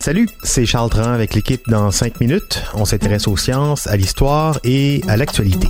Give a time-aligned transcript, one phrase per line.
[0.00, 2.62] Salut, c'est Charles Tran avec l'équipe dans 5 minutes.
[2.74, 5.66] On s'intéresse aux sciences, à l'histoire et à l'actualité.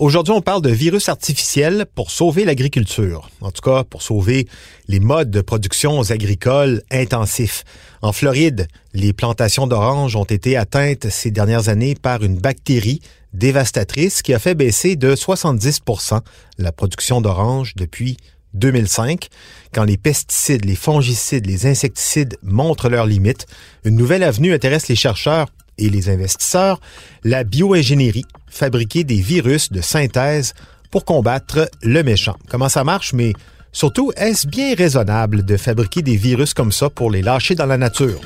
[0.00, 3.30] Aujourd'hui, on parle de virus artificiels pour sauver l'agriculture.
[3.40, 4.48] En tout cas, pour sauver
[4.88, 7.62] les modes de production agricoles intensifs.
[8.02, 13.00] En Floride, les plantations d'oranges ont été atteintes ces dernières années par une bactérie
[13.32, 16.20] dévastatrice qui a fait baisser de 70%
[16.58, 18.16] la production d'oranges depuis
[18.54, 19.28] 2005,
[19.72, 23.46] quand les pesticides, les fongicides, les insecticides montrent leurs limites,
[23.84, 25.48] une nouvelle avenue intéresse les chercheurs
[25.78, 26.80] et les investisseurs,
[27.24, 30.54] la bioingénierie, fabriquer des virus de synthèse
[30.90, 32.36] pour combattre le méchant.
[32.48, 33.32] Comment ça marche, mais
[33.72, 37.78] surtout, est-ce bien raisonnable de fabriquer des virus comme ça pour les lâcher dans la
[37.78, 38.20] nature?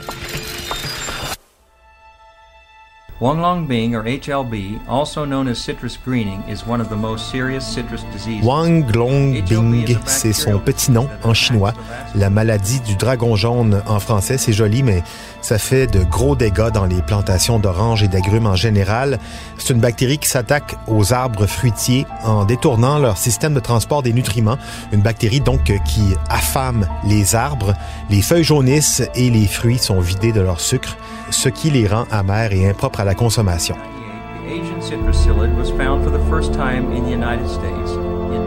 [3.20, 8.02] Huanglongbing, or HLB, also known as citrus greening, is one of the most serious citrus
[8.12, 8.44] diseases.
[8.44, 11.72] Huanglongbing, c'est son petit nom en chinois.
[12.16, 15.04] La maladie du dragon jaune en français, c'est joli, mais
[15.42, 19.20] ça fait de gros dégâts dans les plantations d'oranges et d'agrumes en général.
[19.58, 24.12] C'est une bactérie qui s'attaque aux arbres fruitiers en détournant leur système de transport des
[24.12, 24.58] nutriments.
[24.92, 27.74] Une bactérie donc qui affame les arbres.
[28.10, 30.96] Les feuilles jaunissent et les fruits sont vidés de leur sucre
[31.30, 33.76] ce qui les rend amers et impropres à la consommation.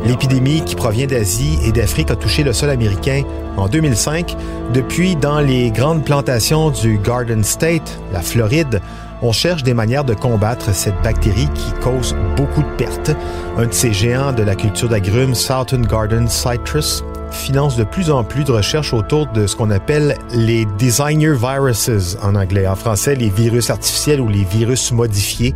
[0.05, 3.23] L'épidémie qui provient d'Asie et d'Afrique a touché le sol américain
[3.58, 4.35] en 2005.
[4.73, 8.81] Depuis, dans les grandes plantations du Garden State, la Floride,
[9.22, 13.12] on cherche des manières de combattre cette bactérie qui cause beaucoup de pertes.
[13.57, 18.24] Un de ces géants de la culture d'agrumes, Southern Garden Citrus, finance de plus en
[18.24, 22.68] plus de recherches autour de ce qu'on appelle les designer viruses en anglais.
[22.68, 25.54] En français, les virus artificiels ou les virus modifiés,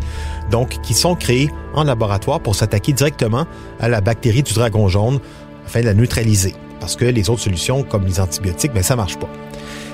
[0.50, 3.46] donc qui sont créés en laboratoire pour s'attaquer directement
[3.80, 5.20] à la bactérie du dragon jaune
[5.66, 6.56] afin de la neutraliser.
[6.80, 9.30] Parce que les autres solutions, comme les antibiotiques, ben, ça marche pas.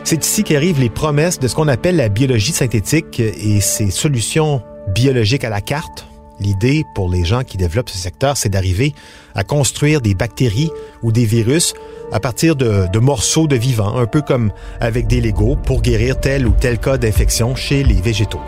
[0.03, 4.61] C'est ici qu'arrivent les promesses de ce qu'on appelle la biologie synthétique et ces solutions
[4.95, 6.07] biologiques à la carte
[6.39, 8.93] L'idée pour les gens qui développent ce secteur, c'est d'arriver
[9.35, 10.69] à construire des bactéries
[11.01, 11.73] ou des virus
[12.11, 16.47] à partir de, morceaux de vivants, un peu comme avec des Legos, pour guérir tel
[16.47, 18.41] ou tel cas d'infection chez les végétaux.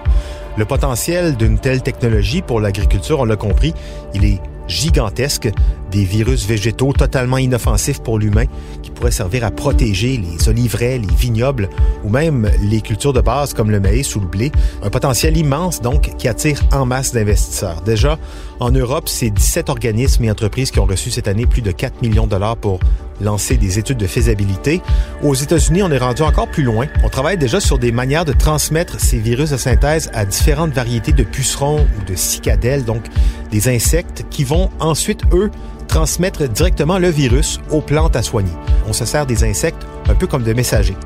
[0.58, 3.74] Le potentiel d'une telle technologie pour l'agriculture, on l'a compris,
[4.14, 5.50] il est gigantesque,
[5.92, 8.46] des virus végétaux totalement inoffensifs pour l'humain
[8.82, 11.68] qui pourraient servir à protéger les oliveraies, les vignobles
[12.04, 14.52] ou même les cultures de base comme le maïs ou le blé.
[14.84, 17.82] Un potentiel immense donc qui attire en masse d'investisseurs.
[17.82, 18.18] Déjà,
[18.60, 22.02] en Europe, c'est 17 organismes et entreprises qui ont reçu cette année plus de 4
[22.02, 22.80] millions de dollars pour
[23.22, 24.82] lancer des études de faisabilité.
[25.24, 26.88] Aux États-Unis, on est rendu encore plus loin.
[27.04, 31.12] On travaille déjà sur des manières de transmettre ces virus de synthèse à différentes variétés
[31.12, 33.04] de pucerons ou de cicadelles, donc
[33.52, 35.52] des insectes qui vont ensuite, eux,
[35.88, 38.52] transmettre directement le virus aux plantes à soigner.
[38.88, 40.98] On se sert des insectes un peu comme de messagers.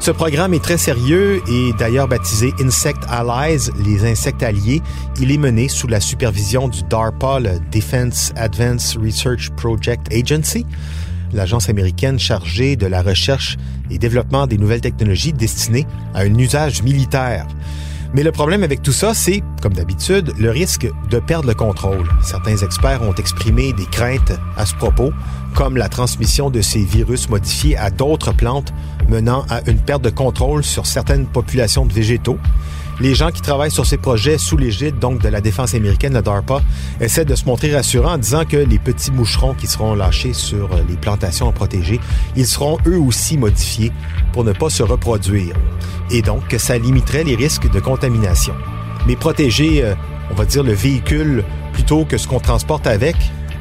[0.00, 4.80] Ce programme est très sérieux et d'ailleurs baptisé Insect Allies, les insectes alliés.
[5.20, 10.64] Il est mené sous la supervision du DARPA, le Defense Advanced Research Project Agency,
[11.34, 13.58] l'agence américaine chargée de la recherche
[13.90, 17.46] et développement des nouvelles technologies destinées à un usage militaire.
[18.12, 22.08] Mais le problème avec tout ça, c'est, comme d'habitude, le risque de perdre le contrôle.
[22.22, 25.12] Certains experts ont exprimé des craintes à ce propos,
[25.54, 28.72] comme la transmission de ces virus modifiés à d'autres plantes,
[29.08, 32.38] menant à une perte de contrôle sur certaines populations de végétaux.
[33.00, 36.20] Les gens qui travaillent sur ces projets sous l'égide donc de la défense américaine, la
[36.20, 36.60] DARPA,
[37.00, 40.68] essaient de se montrer rassurants en disant que les petits moucherons qui seront lâchés sur
[40.86, 41.98] les plantations protégées,
[42.36, 43.90] ils seront eux aussi modifiés
[44.34, 45.54] pour ne pas se reproduire.
[46.10, 48.54] Et donc que ça limiterait les risques de contamination.
[49.06, 49.94] Mais protéger, euh,
[50.30, 51.42] on va dire, le véhicule
[51.72, 53.16] plutôt que ce qu'on transporte avec,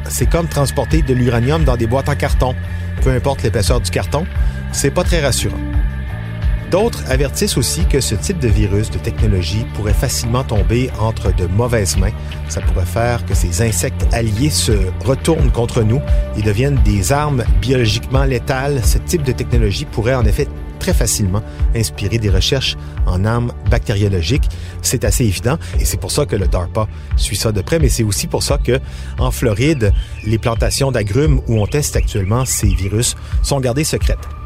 [0.10, 2.56] c'est comme transporter de l'uranium dans des boîtes en carton.
[3.04, 4.25] Peu importe l'épaisseur du carton,
[4.74, 5.56] c'est pas très rassurant.
[6.71, 11.48] D'autres avertissent aussi que ce type de virus, de technologie, pourrait facilement tomber entre de
[11.48, 12.12] mauvaises mains.
[12.48, 14.74] Ça pourrait faire que ces insectes alliés se
[15.04, 16.01] retournent contre nous
[16.38, 18.81] et deviennent des armes biologiquement létales.
[18.83, 21.42] Ce type de technologie pourrait en effet très facilement
[21.75, 22.77] inspirer des recherches
[23.07, 24.48] en armes bactériologiques.
[24.83, 26.88] C'est assez évident et c'est pour ça que le DARPA
[27.18, 28.80] suit ça de près, mais c'est aussi pour ça que
[29.18, 29.92] en Floride,
[30.24, 34.39] les plantations d'agrumes où on teste actuellement ces virus sont gardées secrètes.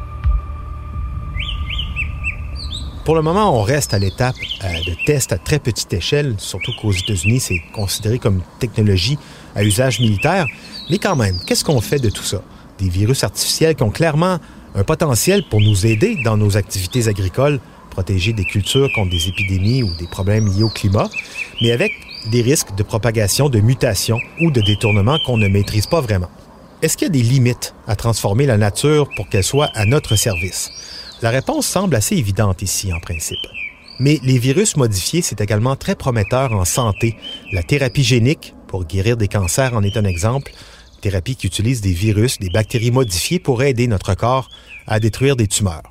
[3.05, 6.71] Pour le moment, on reste à l'étape euh, de test à très petite échelle, surtout
[6.81, 9.17] qu'aux États-Unis, c'est considéré comme technologie
[9.55, 10.47] à usage militaire.
[10.89, 12.41] Mais quand même, qu'est-ce qu'on fait de tout ça?
[12.79, 14.37] Des virus artificiels qui ont clairement
[14.73, 17.59] un potentiel pour nous aider dans nos activités agricoles,
[17.89, 21.09] protéger des cultures contre des épidémies ou des problèmes liés au climat,
[21.61, 21.91] mais avec
[22.31, 26.29] des risques de propagation, de mutation ou de détournement qu'on ne maîtrise pas vraiment.
[26.81, 30.15] Est-ce qu'il y a des limites à transformer la nature pour qu'elle soit à notre
[30.15, 30.71] service?
[31.23, 33.39] La réponse semble assez évidente ici, en principe.
[33.97, 37.15] Mais les virus modifiés, c'est également très prometteur en santé.
[37.53, 40.51] La thérapie génique, pour guérir des cancers, en est un exemple.
[40.99, 44.49] Thérapie qui utilise des virus, des bactéries modifiées pour aider notre corps
[44.85, 45.83] à détruire des tumeurs.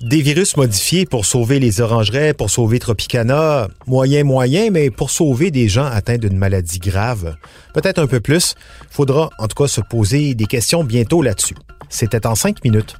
[0.00, 5.52] Des virus modifiés pour sauver les orangeraies, pour sauver Tropicana, moyen, moyen, mais pour sauver
[5.52, 7.36] des gens atteints d'une maladie grave,
[7.72, 8.56] peut-être un peu plus,
[8.90, 11.54] faudra en tout cas se poser des questions bientôt là-dessus.
[11.88, 12.96] C'était en cinq minutes